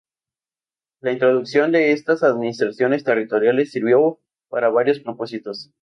[1.01, 5.69] La introducción de estas administraciones territoriales sirvió para varios propósitos.